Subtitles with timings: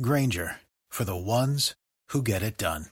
[0.00, 0.56] Grainger
[0.90, 1.74] for the ones
[2.08, 2.86] who get it done.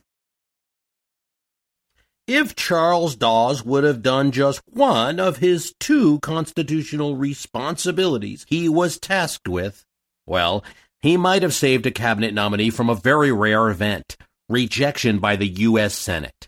[2.27, 8.99] If Charles Dawes would have done just one of his two constitutional responsibilities he was
[8.99, 9.83] tasked with,
[10.25, 10.63] well,
[11.01, 14.15] he might have saved a cabinet nominee from a very rare event
[14.47, 15.95] rejection by the U.S.
[15.95, 16.47] Senate.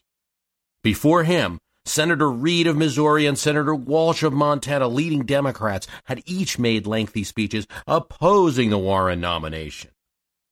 [0.81, 6.57] Before him, Senator Reed of Missouri and Senator Walsh of Montana, leading Democrats, had each
[6.57, 9.91] made lengthy speeches opposing the Warren nomination.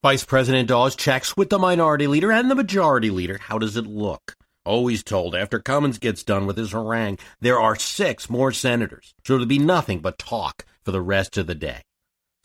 [0.04, 3.38] Vice President Dawes checks with the minority leader and the majority leader.
[3.38, 4.36] How does it look?
[4.66, 9.36] Always told after Cummins gets done with his harangue, there are six more senators, so
[9.36, 11.84] it'll be nothing but talk for the rest of the day.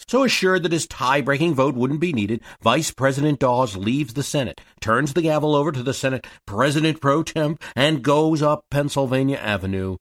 [0.07, 4.23] So assured that his tie breaking vote wouldn't be needed, Vice President Dawes leaves the
[4.23, 9.37] Senate, turns the gavel over to the Senate President pro tem, and goes up Pennsylvania
[9.37, 9.97] Avenue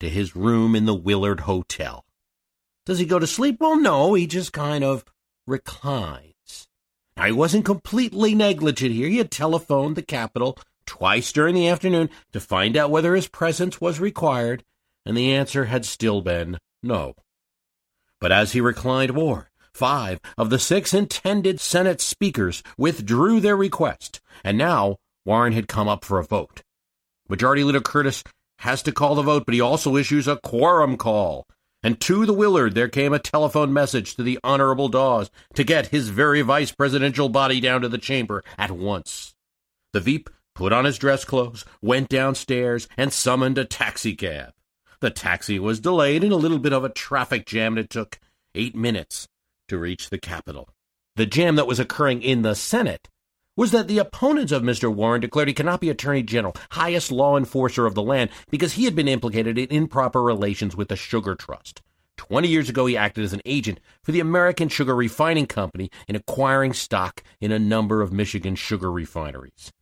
[0.00, 2.04] to his room in the Willard Hotel.
[2.84, 3.58] Does he go to sleep?
[3.60, 5.04] Well, no, he just kind of
[5.46, 6.32] reclines
[7.24, 9.08] he wasn't completely negligent here.
[9.08, 13.80] He had telephoned the Capitol twice during the afternoon to find out whether his presence
[13.80, 14.62] was required,
[15.04, 17.14] and the answer had still been no.
[18.20, 24.20] But as he reclined more, five of the six intended Senate speakers withdrew their request,
[24.44, 26.62] and now Warren had come up for a vote.
[27.28, 28.22] Majority Leader Curtis
[28.60, 31.46] has to call the vote, but he also issues a quorum call
[31.82, 35.88] and to the Willard there came a telephone message to the Honorable Dawes to get
[35.88, 39.34] his very vice presidential body down to the chamber at once.
[39.92, 44.52] The Veep put on his dress clothes, went downstairs, and summoned a taxicab.
[45.00, 48.18] The taxi was delayed in a little bit of a traffic jam, and it took
[48.54, 49.28] eight minutes
[49.68, 50.70] to reach the Capitol.
[51.16, 53.08] The jam that was occurring in the Senate
[53.56, 54.94] was that the opponents of Mr.
[54.94, 58.84] Warren declared he cannot be Attorney General, highest law enforcer of the land, because he
[58.84, 61.82] had been implicated in improper relations with the Sugar Trust.
[62.16, 66.16] Twenty years ago, he acted as an agent for the American Sugar Refining Company in
[66.16, 69.72] acquiring stock in a number of Michigan sugar refineries.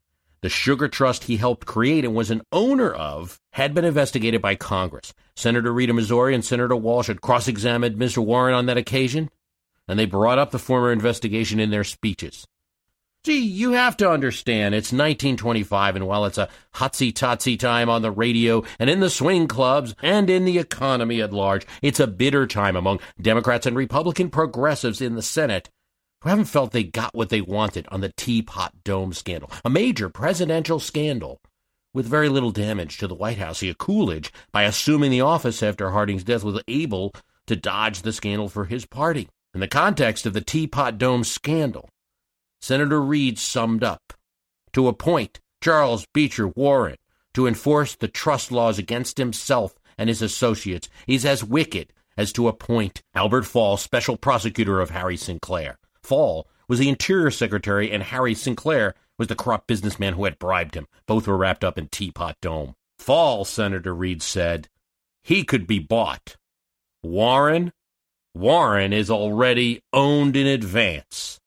[0.41, 4.56] The Sugar Trust he helped create and was an owner of had been investigated by
[4.56, 5.15] Congress.
[5.37, 8.19] Senator Reed of Missouri and Senator Walsh had cross examined Mr.
[8.19, 9.31] Warren on that occasion,
[9.89, 12.47] and they brought up the former investigation in their speeches.
[13.25, 18.11] Gee, you have to understand, it's 1925, and while it's a hotsy-totsy time on the
[18.11, 22.47] radio and in the swing clubs and in the economy at large, it's a bitter
[22.47, 25.71] time among Democrats and Republican progressives in the Senate
[26.21, 30.11] who haven't felt they got what they wanted on the Teapot Dome scandal, a major
[30.11, 31.41] presidential scandal
[31.95, 33.61] with very little damage to the White House.
[33.61, 37.15] He, Coolidge, by assuming the office after Harding's death, was able
[37.47, 39.31] to dodge the scandal for his party.
[39.55, 41.88] In the context of the Teapot Dome scandal,
[42.64, 44.14] Senator Reed summed up
[44.72, 46.96] to appoint Charles Beecher Warren
[47.34, 52.49] to enforce the trust laws against himself and his associates is as wicked as to
[52.49, 55.78] appoint Albert Fall special prosecutor of Harry Sinclair.
[56.02, 60.75] Fall was the Interior Secretary, and Harry Sinclair was the corrupt businessman who had bribed
[60.75, 60.87] him.
[61.05, 62.76] Both were wrapped up in Teapot Dome.
[62.99, 64.70] Fall, Senator Reed said,
[65.22, 66.38] he could be bought.
[67.02, 67.75] Warren?
[68.34, 71.40] Warren is already owned in advance.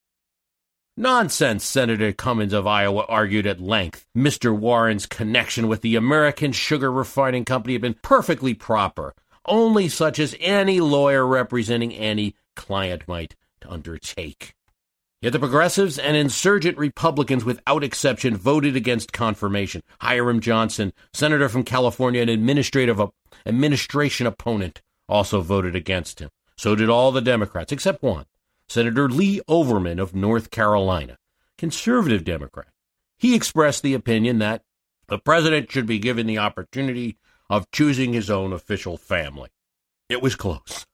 [1.00, 4.08] Nonsense, Senator Cummins of Iowa argued at length.
[4.18, 4.58] Mr.
[4.58, 9.14] Warren's connection with the American Sugar Refining Company had been perfectly proper,
[9.46, 14.56] only such as any lawyer representing any client might undertake.
[15.22, 19.84] Yet the progressives and insurgent Republicans, without exception, voted against confirmation.
[20.02, 23.00] Hiram Johnson, senator from California and administrative
[23.46, 26.30] administration opponent, also voted against him.
[26.58, 28.26] So did all the Democrats, except one,
[28.70, 31.18] Senator Lee Overman of North Carolina,
[31.58, 32.68] conservative Democrat.
[33.18, 34.64] He expressed the opinion that
[35.08, 37.18] the president should be given the opportunity
[37.50, 39.50] of choosing his own official family.
[40.10, 40.86] It was close.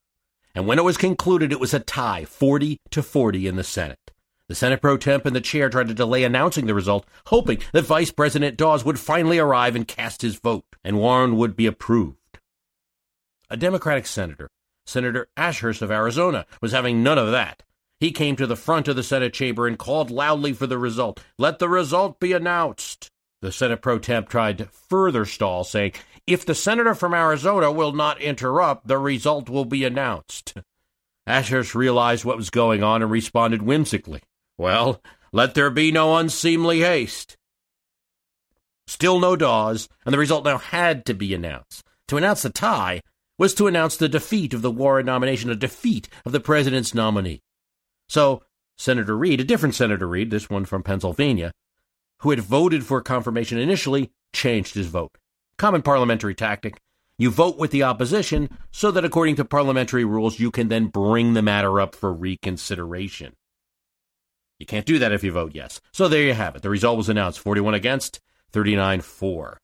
[0.54, 4.12] And when it was concluded, it was a tie, 40 to 40 in the Senate.
[4.48, 7.86] The Senate pro tem and the chair tried to delay announcing the result, hoping that
[7.86, 12.18] Vice President Dawes would finally arrive and cast his vote, and Warren would be approved.
[13.50, 14.50] A Democratic senator,
[14.86, 17.64] Senator Ashurst of Arizona, was having none of that.
[18.00, 21.22] He came to the front of the Senate chamber and called loudly for the result.
[21.38, 23.10] Let the result be announced.
[23.42, 25.94] The Senate pro tem tried to further stall, saying,
[26.28, 30.54] If the senator from Arizona will not interrupt, the result will be announced.
[31.26, 34.22] Ashurst realized what was going on and responded whimsically.
[34.58, 35.02] Well,
[35.32, 37.38] let there be no unseemly haste.
[38.88, 41.84] Still no Dawes, and the result now had to be announced.
[42.10, 43.02] To announce the tie
[43.38, 47.42] was to announce the defeat of the Warren nomination, a defeat of the president's nominee.
[48.08, 48.44] So,
[48.78, 51.52] Senator Reed, a different Senator Reed, this one from Pennsylvania,
[52.20, 55.18] who had voted for confirmation initially, changed his vote.
[55.58, 56.80] Common parliamentary tactic.
[57.18, 61.34] You vote with the opposition so that according to parliamentary rules, you can then bring
[61.34, 63.34] the matter up for reconsideration.
[64.60, 65.82] You can't do that if you vote yes.
[65.92, 66.62] So there you have it.
[66.62, 68.20] The result was announced 41 against,
[68.52, 69.58] 39 for.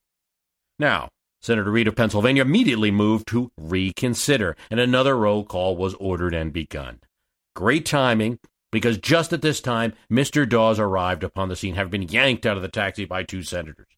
[0.78, 1.08] Now,
[1.42, 6.52] Senator Reed of Pennsylvania immediately moved to reconsider, and another roll call was ordered and
[6.52, 7.00] begun.
[7.56, 8.38] Great timing,
[8.70, 10.48] because just at this time, Mr.
[10.48, 13.88] Dawes arrived upon the scene, having been yanked out of the taxi by two senators.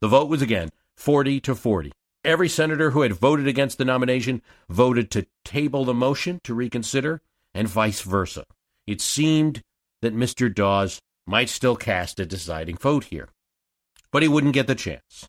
[0.00, 1.92] The vote was again 40 to 40.
[2.24, 7.20] Every senator who had voted against the nomination voted to table the motion to reconsider,
[7.54, 8.44] and vice versa.
[8.86, 9.62] It seemed
[10.02, 10.52] that Mr.
[10.52, 13.28] Dawes might still cast a deciding vote here.
[14.12, 15.28] But he wouldn't get the chance.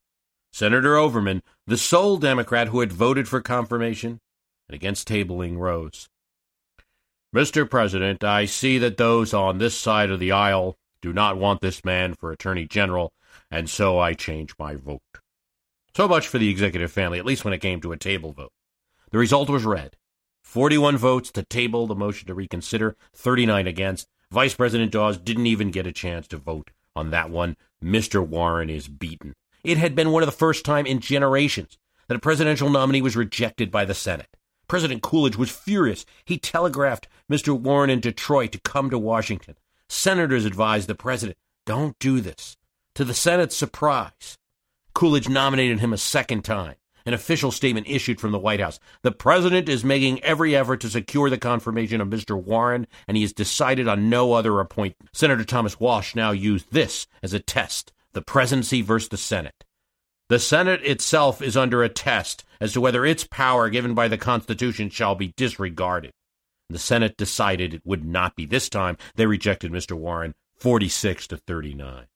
[0.52, 4.20] Senator Overman, the sole Democrat who had voted for confirmation
[4.68, 6.10] and against tabling, rose.
[7.36, 7.70] Mr.
[7.70, 11.86] President, I see that those on this side of the aisle do not want this
[11.86, 13.14] man for Attorney General,
[13.52, 15.02] and so I change my vote.
[15.96, 18.52] So much for the executive family, at least when it came to a table vote.
[19.12, 19.96] The result was read
[20.44, 25.72] 41 votes to table the motion to reconsider, 39 against, Vice President Dawes didn't even
[25.72, 27.56] get a chance to vote on that one.
[27.84, 28.26] Mr.
[28.26, 29.36] Warren is beaten.
[29.68, 31.78] It had been one of the first time in generations
[32.08, 34.38] that a presidential nominee was rejected by the Senate.
[34.70, 36.06] President Coolidge was furious.
[36.24, 37.60] He telegraphed Mr.
[37.60, 39.56] Warren in Detroit to come to Washington.
[39.90, 42.56] Senators advised the president, don't do this.
[42.96, 44.38] To the Senate's surprise,
[44.94, 46.76] Coolidge nominated him a second time
[47.06, 48.80] an official statement issued from the White House.
[49.02, 52.42] The president is making every effort to secure the confirmation of Mr.
[52.42, 55.10] Warren, and he has decided on no other appointment.
[55.14, 59.64] Senator Thomas Walsh now used this as a test the presidency versus the Senate.
[60.28, 64.18] The Senate itself is under a test as to whether its power given by the
[64.18, 66.10] Constitution shall be disregarded.
[66.68, 68.98] The Senate decided it would not be this time.
[69.14, 69.96] They rejected Mr.
[69.96, 72.08] Warren 46 to 39.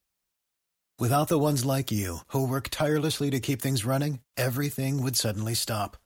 [0.97, 5.53] Without the ones like you, who work tirelessly to keep things running, everything would suddenly
[5.53, 5.97] stop.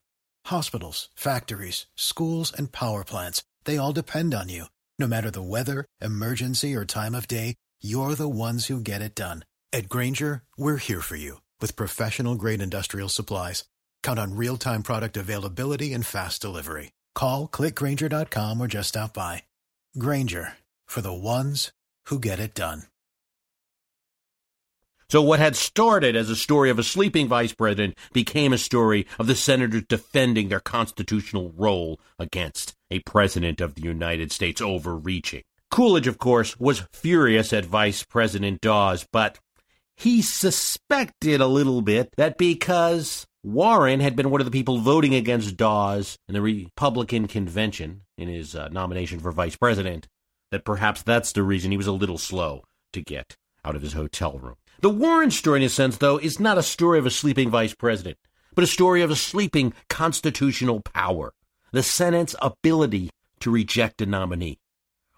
[0.47, 4.65] Hospitals, factories, schools, and power plants, they all depend on you.
[4.99, 9.15] No matter the weather, emergency, or time of day, you're the ones who get it
[9.15, 9.45] done.
[9.75, 13.65] At Grainger, we're here for you with professional grade industrial supplies.
[14.03, 16.93] Count on real time product availability and fast delivery.
[17.13, 19.43] Call clickgrainger.com or just stop by.
[19.97, 20.53] Grainger
[20.85, 21.73] for the ones
[22.05, 22.83] who get it done.
[25.09, 29.05] So, what had started as a story of a sleeping vice president became a story
[29.19, 35.43] of the senators defending their constitutional role against a president of the United States overreaching.
[35.69, 39.39] Coolidge, of course, was furious at Vice President Dawes, but
[39.95, 45.13] he suspected a little bit that because Warren had been one of the people voting
[45.13, 50.07] against Dawes in the Republican convention in his uh, nomination for vice president,
[50.51, 53.93] that perhaps that's the reason he was a little slow to get out of his
[53.93, 54.55] hotel room.
[54.81, 57.73] The Warren story, in a sense, though, is not a story of a sleeping vice
[57.73, 58.17] president,
[58.53, 61.33] but a story of a sleeping constitutional power,
[61.71, 63.09] the Senate's ability
[63.39, 64.59] to reject a nominee.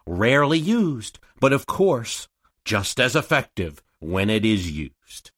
[0.05, 2.27] Rarely used, but of course,
[2.65, 5.32] just as effective when it is used.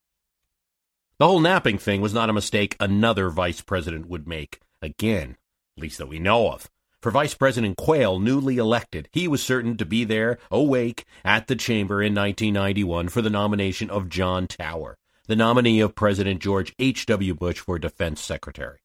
[1.18, 5.38] The whole napping thing was not a mistake another vice president would make, again,
[5.78, 6.70] at least that we know of.
[7.02, 11.56] For Vice President Quayle, newly elected, he was certain to be there, awake, at the
[11.56, 14.98] chamber in 1991 for the nomination of John Tower,
[15.28, 17.36] the nominee of President George H.W.
[17.36, 18.80] Bush for Defense Secretary.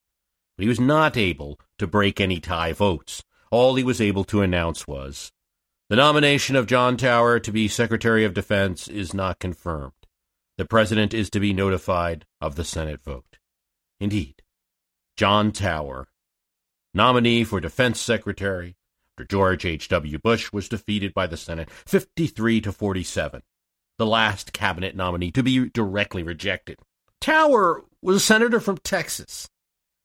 [0.57, 4.43] But he was not able to break any tie votes, all he was able to
[4.43, 5.33] announce was
[5.91, 9.93] the nomination of John Tower to be Secretary of Defense is not confirmed.
[10.57, 13.39] The President is to be notified of the Senate vote.
[14.01, 14.37] Indeed,
[15.17, 16.09] John Tower,
[16.95, 18.77] nominee for Defense Secretary
[19.13, 20.19] after George H.W.
[20.19, 23.43] Bush was defeated by the Senate 53 to 47,
[23.99, 26.79] the last cabinet nominee to be directly rejected.
[27.21, 29.49] Tower was a senator from Texas,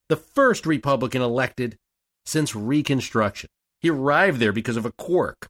[0.09, 1.77] the first Republican elected
[2.25, 3.49] since Reconstruction.
[3.79, 5.47] He arrived there because of a quirk.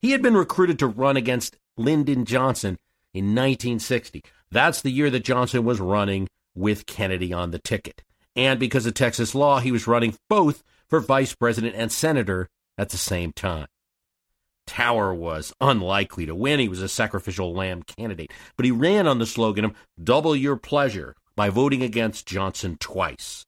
[0.00, 2.78] He had been recruited to run against Lyndon Johnson
[3.12, 4.22] in 1960.
[4.50, 8.02] That's the year that Johnson was running with Kennedy on the ticket.
[8.34, 12.48] And because of Texas law, he was running both for vice president and senator
[12.78, 13.66] at the same time.
[14.66, 16.60] Tower was unlikely to win.
[16.60, 20.56] He was a sacrificial lamb candidate, but he ran on the slogan of double your
[20.56, 23.46] pleasure by voting against Johnson twice.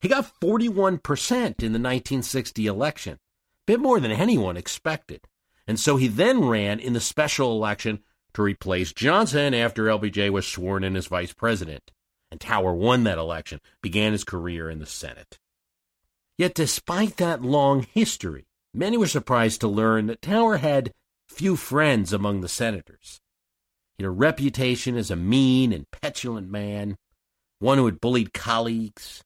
[0.00, 1.00] He got 41%
[1.32, 3.18] in the 1960 election, a
[3.66, 5.20] bit more than anyone expected.
[5.68, 8.00] And so he then ran in the special election
[8.32, 11.92] to replace Johnson after LBJ was sworn in as vice president.
[12.30, 15.38] And Tower won that election, began his career in the Senate.
[16.38, 20.92] Yet despite that long history, many were surprised to learn that Tower had
[21.28, 23.20] few friends among the senators.
[23.96, 26.96] He had a reputation as a mean and petulant man,
[27.58, 29.22] one who had bullied colleagues,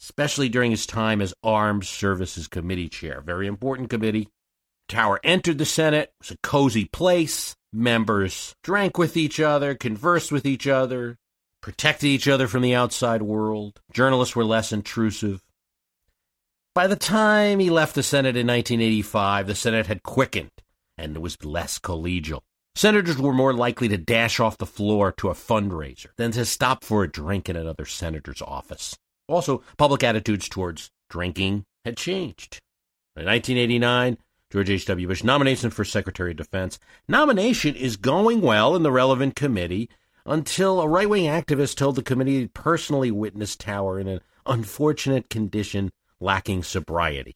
[0.00, 3.20] especially during his time as Armed Services Committee chair.
[3.20, 4.28] Very important committee.
[4.88, 6.10] Tower entered the Senate.
[6.10, 7.54] It was a cozy place.
[7.72, 11.18] Members drank with each other, conversed with each other,
[11.60, 13.80] protected each other from the outside world.
[13.92, 15.42] Journalists were less intrusive.
[16.74, 20.50] By the time he left the Senate in 1985, the Senate had quickened
[20.98, 22.40] and was less collegial.
[22.76, 26.82] Senators were more likely to dash off the floor to a fundraiser than to stop
[26.82, 28.96] for a drink in another senator's office.
[29.28, 32.60] Also, public attitudes towards drinking had changed.
[33.16, 34.18] In 1989,
[34.54, 35.08] George H.W.
[35.08, 36.78] Bush nomination for Secretary of Defense.
[37.08, 39.90] Nomination is going well in the relevant committee
[40.24, 45.28] until a right wing activist told the committee he personally witnessed Tower in an unfortunate
[45.28, 47.34] condition lacking sobriety.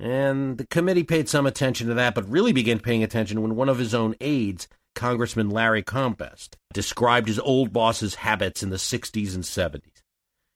[0.00, 3.68] And the committee paid some attention to that, but really began paying attention when one
[3.68, 9.32] of his own aides, Congressman Larry Combest, described his old boss's habits in the 60s
[9.36, 10.02] and 70s.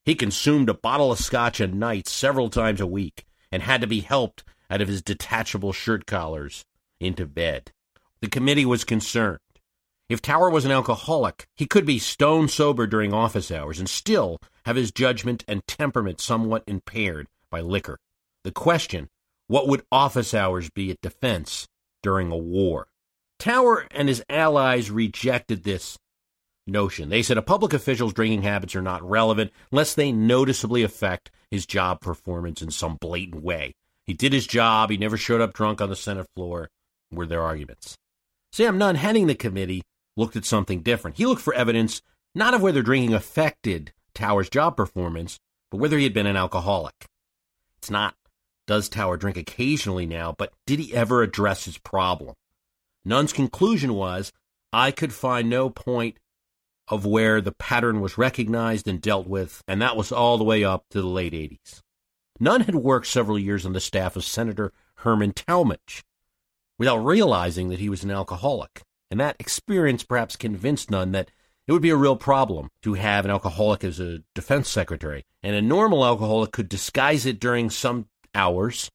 [0.05, 3.87] He consumed a bottle of scotch a night several times a week and had to
[3.87, 4.43] be helped
[4.75, 6.65] out of his detachable shirt collars
[6.99, 7.71] into bed.
[8.21, 9.39] The committee was concerned.
[10.09, 14.41] If Tower was an alcoholic, he could be stone sober during office hours and still
[14.65, 18.01] have his judgment and temperament somewhat impaired by liquor.
[18.43, 19.11] The question
[19.47, 21.69] what would office hours be at defense
[22.03, 22.89] during a war?
[23.39, 25.99] Tower and his allies rejected this
[26.67, 27.11] notion.
[27.11, 31.65] They said a public official's drinking habits are not relevant unless they noticeably affect his
[31.65, 33.75] job performance in some blatant way.
[34.07, 36.69] He did his job, he never showed up drunk on the Senate floor,
[37.11, 37.97] were their arguments.
[38.53, 39.83] Sam Nunn, heading the committee,
[40.17, 41.17] looked at something different.
[41.17, 42.03] He looked for evidence
[42.35, 45.39] not of whether drinking affected Tower's job performance,
[45.71, 47.07] but whether he had been an alcoholic.
[47.79, 48.15] It's not
[48.67, 52.35] does Tower drink occasionally now, but did he ever address his problem?
[53.05, 54.33] Nunn's conclusion was
[54.73, 56.17] I could find no point
[56.89, 60.65] of where the pattern was recognized and dealt with, and that was all the way
[60.65, 61.81] up to the late 80s.
[62.41, 66.03] Nunn had worked several years on the staff of Senator Herman Talmadge
[66.79, 71.31] without realizing that he was an alcoholic, and that experience perhaps convinced Nunn that
[71.67, 75.55] it would be a real problem to have an alcoholic as a defense secretary, and
[75.55, 78.91] a normal alcoholic could disguise it during some hours,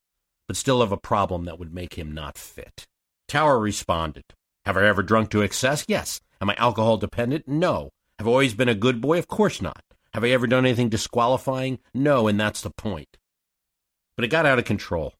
[0.47, 2.85] but still have a problem that would make him not fit.
[3.27, 4.25] Tower responded,
[4.65, 5.85] Have I ever drunk to excess?
[5.87, 6.19] Yes.
[6.41, 7.47] Am I alcohol dependent?
[7.47, 7.91] No.
[8.17, 9.17] Have I always been a good boy?
[9.17, 9.83] Of course not.
[10.13, 11.79] Have I ever done anything disqualifying?
[11.93, 13.17] No, and that's the point.
[14.19, 15.13] But it got out of control.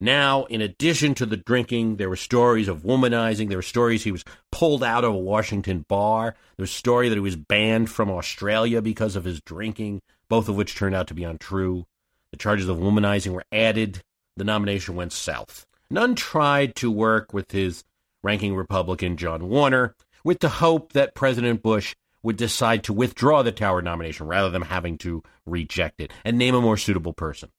[0.00, 3.48] Now, in addition to the drinking, there were stories of womanizing.
[3.48, 4.22] There were stories he was
[4.52, 6.36] pulled out of a Washington bar.
[6.56, 10.48] There was a story that he was banned from Australia because of his drinking, both
[10.48, 11.86] of which turned out to be untrue.
[12.30, 14.00] The charges of womanizing were added.
[14.36, 15.66] The nomination went south.
[15.90, 17.82] Nunn tried to work with his
[18.22, 23.50] ranking Republican, John Warner, with the hope that President Bush would decide to withdraw the
[23.50, 27.50] Tower nomination rather than having to reject it and name a more suitable person.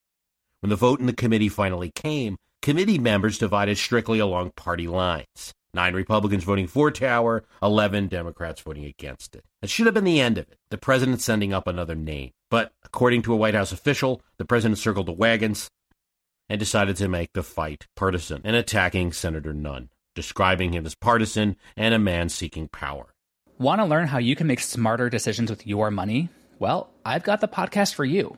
[0.62, 5.56] When the vote in the committee finally came, committee members divided strictly along party lines.
[5.74, 9.44] Nine Republicans voting for Tower, 11 Democrats voting against it.
[9.62, 12.30] That should have been the end of it, the president sending up another name.
[12.52, 15.68] But according to a White House official, the president circled the wagons
[16.48, 21.56] and decided to make the fight partisan and attacking Senator Nunn, describing him as partisan
[21.76, 23.16] and a man seeking power.
[23.58, 26.30] Want to learn how you can make smarter decisions with your money?
[26.60, 28.38] Well, I've got the podcast for you.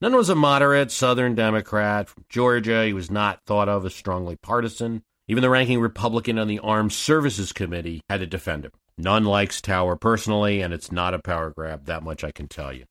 [0.00, 2.84] Nunn was a moderate Southern Democrat from Georgia.
[2.84, 5.02] He was not thought of as strongly partisan.
[5.26, 8.70] Even the ranking Republican on the Armed Services Committee had to defend him.
[8.96, 12.72] Nunn likes Tower personally, and it's not a power grab, that much I can tell
[12.72, 12.84] you.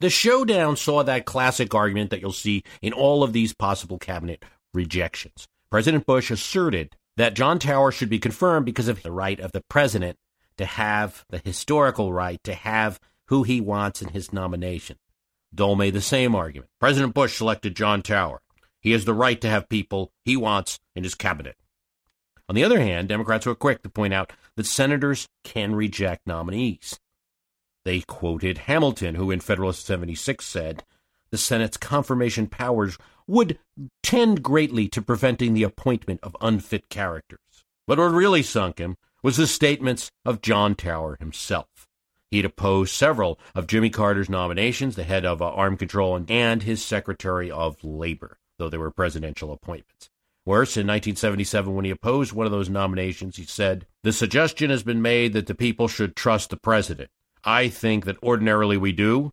[0.00, 4.44] The showdown saw that classic argument that you'll see in all of these possible cabinet
[4.74, 5.48] rejections.
[5.70, 9.62] President Bush asserted that John Tower should be confirmed because of the right of the
[9.70, 10.18] president
[10.58, 14.98] to have the historical right to have who he wants in his nomination.
[15.54, 16.70] Dole made the same argument.
[16.80, 18.40] President Bush selected John Tower.
[18.80, 21.56] He has the right to have people he wants in his cabinet.
[22.48, 26.98] On the other hand, Democrats were quick to point out that senators can reject nominees.
[27.84, 30.84] They quoted Hamilton, who in Federalist 76 said,
[31.30, 32.96] the Senate's confirmation powers
[33.26, 33.58] would
[34.02, 37.40] tend greatly to preventing the appointment of unfit characters.
[37.86, 41.88] But what really sunk him was the statements of John Tower himself.
[42.34, 46.84] He'd opposed several of Jimmy Carter's nominations, the head of uh, Armed Control and his
[46.84, 50.10] Secretary of Labor, though they were presidential appointments.
[50.44, 54.82] Worse, in 1977, when he opposed one of those nominations, he said, The suggestion has
[54.82, 57.08] been made that the people should trust the president.
[57.44, 59.30] I think that ordinarily we do,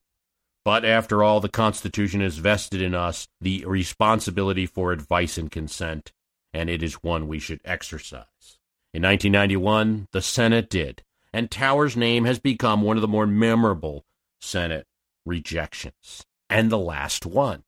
[0.64, 6.12] but after all, the Constitution has vested in us the responsibility for advice and consent,
[6.54, 8.60] and it is one we should exercise.
[8.94, 11.02] In 1991, the Senate did
[11.34, 14.06] and Tower's name has become one of the more memorable
[14.42, 14.86] Senate
[15.26, 17.64] rejections, and the last one.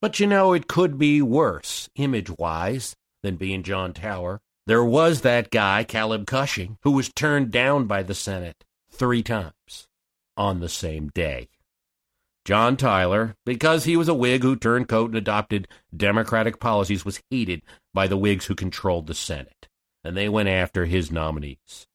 [0.00, 4.40] But you know, it could be worse, image wise, than being John Tower.
[4.66, 9.88] There was that guy, Caleb Cushing, who was turned down by the Senate three times
[10.36, 11.48] on the same day.
[12.44, 17.22] John Tyler, because he was a Whig who turned coat and adopted Democratic policies, was
[17.30, 17.62] hated
[17.94, 19.68] by the Whigs who controlled the Senate,
[20.02, 21.86] and they went after his nominees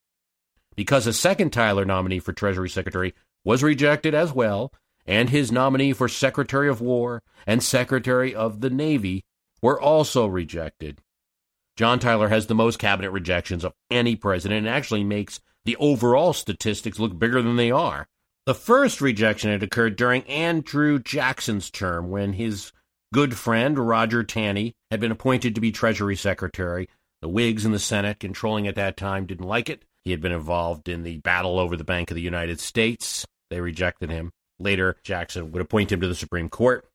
[0.77, 3.13] because a second Tyler nominee for Treasury Secretary
[3.43, 4.71] was rejected as well,
[5.05, 9.25] and his nominee for Secretary of War and Secretary of the Navy
[9.61, 11.01] were also rejected.
[11.75, 16.33] John Tyler has the most cabinet rejections of any president and actually makes the overall
[16.33, 18.07] statistics look bigger than they are.
[18.45, 22.71] The first rejection had occurred during Andrew Jackson's term when his
[23.13, 26.87] good friend Roger Taney had been appointed to be Treasury Secretary.
[27.21, 29.83] The Whigs in the Senate, controlling at that time, didn't like it.
[30.07, 33.27] He had been involved in the battle over the Bank of the United States.
[33.49, 34.31] They rejected him.
[34.57, 36.89] Later, Jackson would appoint him to the Supreme Court.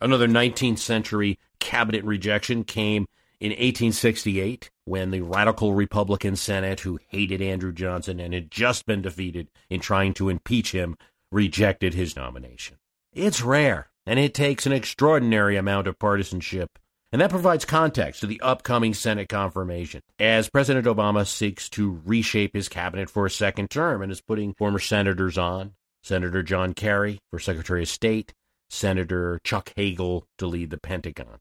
[0.00, 3.08] Another 19th century cabinet rejection came
[3.40, 9.02] in 1868 when the radical Republican Senate, who hated Andrew Johnson and had just been
[9.02, 10.96] defeated in trying to impeach him,
[11.32, 12.76] rejected his nomination.
[13.12, 16.78] It's rare, and it takes an extraordinary amount of partisanship
[17.14, 22.56] and that provides context to the upcoming Senate confirmation as President Obama seeks to reshape
[22.56, 27.20] his cabinet for a second term and is putting former senators on Senator John Kerry
[27.30, 28.34] for Secretary of State,
[28.68, 31.38] Senator Chuck Hagel to lead the Pentagon.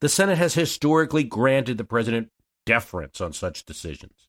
[0.00, 2.30] The Senate has historically granted the president
[2.66, 4.26] deference on such decisions.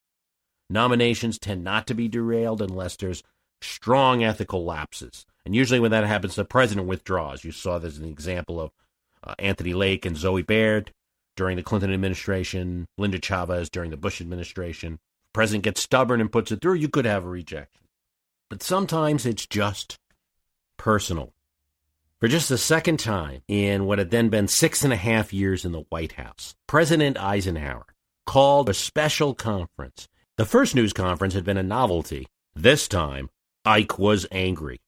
[0.69, 3.23] Nominations tend not to be derailed unless there's
[3.59, 5.25] strong ethical lapses.
[5.43, 7.43] And usually, when that happens, the president withdraws.
[7.43, 8.69] You saw this as an example of
[9.23, 10.93] uh, Anthony Lake and Zoe Baird
[11.35, 14.93] during the Clinton administration, Linda Chavez during the Bush administration.
[14.93, 17.81] The president gets stubborn and puts it through, you could have a rejection.
[18.49, 19.97] But sometimes it's just
[20.77, 21.33] personal.
[22.19, 25.63] For just the second time in what had then been six and a half years
[25.63, 27.85] in the White House, President Eisenhower
[28.25, 30.09] called a special conference.
[30.35, 32.27] The first news conference had been a novelty.
[32.53, 33.29] This time,
[33.63, 34.81] Ike was angry.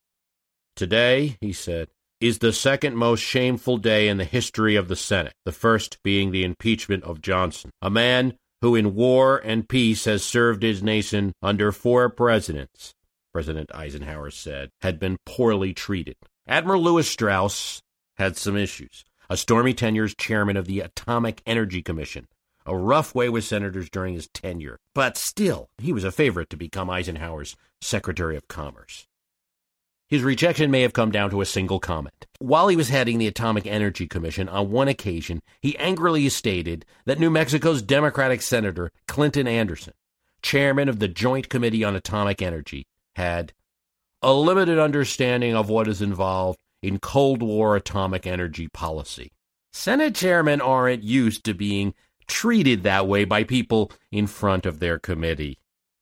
[0.75, 1.87] Today, he said,
[2.21, 6.31] is the second most shameful day in the history of the Senate, the first being
[6.31, 11.33] the impeachment of Johnson, a man who in war and peace has served his nation
[11.41, 12.93] under four presidents,
[13.33, 16.15] President Eisenhower said, had been poorly treated.
[16.47, 17.81] Admiral Lewis Strauss
[18.17, 19.03] had some issues.
[19.29, 22.27] a stormy tenure as chairman of the Atomic Energy Commission.
[22.65, 26.57] A rough way with senators during his tenure, but still, he was a favorite to
[26.57, 29.07] become Eisenhower's Secretary of Commerce.
[30.11, 32.27] His rejection may have come down to a single comment.
[32.39, 37.17] While he was heading the Atomic Energy Commission, on one occasion, he angrily stated that
[37.17, 39.93] New Mexico's Democratic Senator Clinton Anderson,
[40.41, 43.53] chairman of the Joint Committee on Atomic Energy, had
[44.21, 49.31] a limited understanding of what is involved in Cold War atomic energy policy.
[49.71, 51.93] Senate chairmen aren't used to being
[52.27, 55.57] treated that way by people in front of their committee.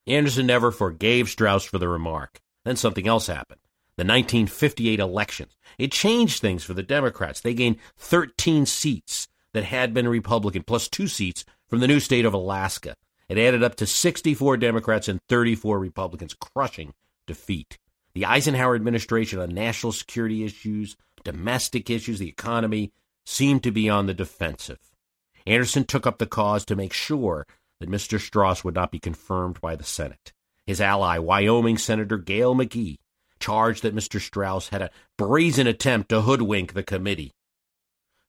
[0.08, 2.40] Anderson never forgave Strauss for the remark.
[2.66, 3.60] Then something else happened
[4.00, 5.58] the 1958 elections.
[5.78, 7.42] It changed things for the Democrats.
[7.42, 12.24] They gained 13 seats that had been Republican, plus two seats from the new state
[12.24, 12.96] of Alaska.
[13.28, 16.94] It added up to 64 Democrats and 34 Republicans, crushing
[17.28, 17.78] defeat.
[18.14, 22.94] The Eisenhower administration on national security issues, domestic issues, the economy
[23.26, 24.80] seemed to be on the defensive.
[25.46, 27.46] Anderson took up the cause to make sure
[27.82, 28.18] that Mr.
[28.18, 30.32] Strauss would not be confirmed by the Senate.
[30.66, 32.98] His ally, Wyoming Senator Gale McGee,
[33.40, 34.20] charged that Mr.
[34.20, 37.34] Strauss had a brazen attempt to hoodwink the committee.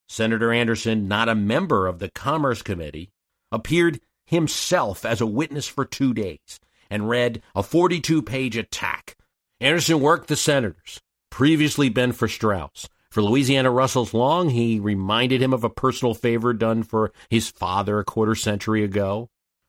[0.09, 3.11] Senator Anderson, not a member of the Commerce Committee,
[3.53, 9.16] appeared himself as a witness for two days and read a 42 page attack.
[9.61, 12.88] Anderson worked the senators, previously been for Strauss.
[13.11, 17.99] For Louisiana Russell's Long, he reminded him of a personal favor done for his father
[17.99, 19.29] a quarter century ago.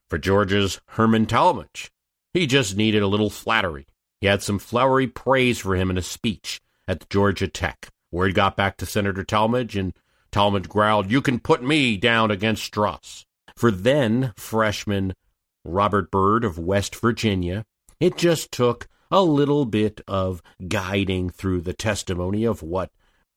[0.09, 1.91] For Georgia's Herman Talmadge,
[2.33, 3.87] he just needed a little flattery.
[4.21, 7.89] He had some flowery praise for him in a speech at Georgia Tech.
[8.11, 9.93] Word got back to Senator Talmadge, and
[10.31, 13.25] Talmadge growled, You can put me down against Strauss.
[13.55, 15.13] For then freshman
[15.65, 17.65] Robert Byrd of West Virginia,
[17.99, 22.91] it just took a little bit of guiding through the testimony of what.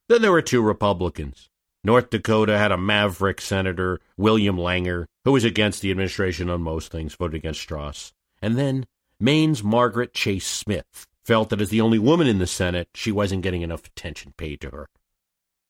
[0.08, 1.48] Then there were two Republicans.
[1.82, 6.92] North Dakota had a maverick senator, William Langer, who was against the administration on most
[6.92, 8.12] things, voted against Strauss.
[8.40, 8.86] And then
[9.20, 13.42] Maine's Margaret Chase Smith felt that as the only woman in the Senate, she wasn't
[13.42, 14.88] getting enough attention paid to her.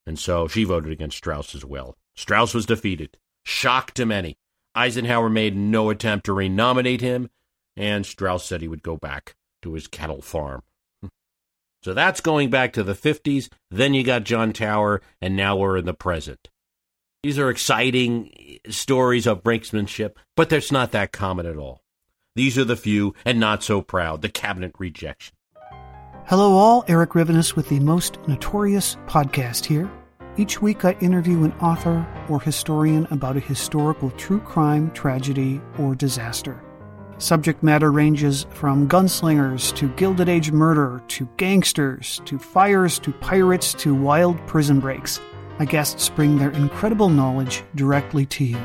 [0.07, 1.97] And so she voted against Strauss as well.
[2.17, 3.17] Strauss was defeated.
[3.45, 4.37] Shock to many.
[4.75, 7.31] Eisenhower made no attempt to renominate him,
[7.77, 10.63] and Strauss said he would go back to his cattle farm.
[11.83, 13.51] So that's going back to the 50s.
[13.71, 16.49] Then you got John Tower, and now we're in the present.
[17.23, 21.84] These are exciting stories of brinksmanship, but that's not that common at all.
[22.37, 25.37] These are the few and not so proud, the cabinet rejection.
[26.27, 26.85] Hello, all.
[26.89, 29.89] Eric Rivenes with the Most Notorious podcast here.
[30.37, 35.95] Each week, I interview an author or historian about a historical true crime, tragedy, or
[35.95, 36.61] disaster.
[37.19, 43.75] Subject matter ranges from gunslingers to Gilded Age murder to gangsters to fires to pirates
[43.75, 45.21] to wild prison breaks.
[45.61, 48.59] My guests bring their incredible knowledge directly to you.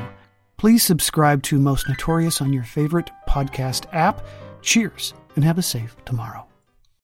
[0.60, 4.26] Please subscribe to Most Notorious on your favorite podcast app.
[4.60, 6.49] Cheers and have a safe tomorrow.